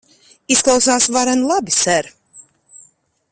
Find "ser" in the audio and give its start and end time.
1.83-2.11